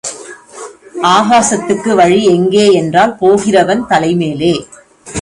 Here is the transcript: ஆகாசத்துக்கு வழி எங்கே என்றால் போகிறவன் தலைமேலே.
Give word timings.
ஆகாசத்துக்கு 1.03 1.95
வழி 1.95 2.25
எங்கே 2.25 2.65
என்றால் 2.71 3.15
போகிறவன் 3.15 3.85
தலைமேலே. 3.89 4.53